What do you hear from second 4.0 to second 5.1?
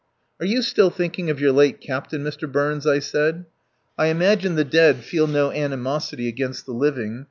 imagine the dead